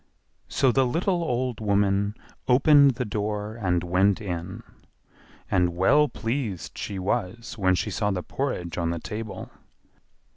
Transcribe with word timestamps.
So 0.47 0.71
the 0.71 0.83
little 0.87 1.23
old 1.23 1.59
woman 1.59 2.15
opened 2.47 2.95
the 2.95 3.05
door 3.05 3.55
and 3.55 3.83
went 3.83 4.19
in; 4.19 4.63
and 5.51 5.75
well 5.75 6.07
pleased 6.09 6.75
she 6.75 6.97
was 6.97 7.55
when 7.55 7.75
she 7.75 7.91
saw 7.91 8.09
the 8.09 8.23
porridge 8.23 8.79
on 8.79 8.89
the 8.89 8.97
table. 8.97 9.51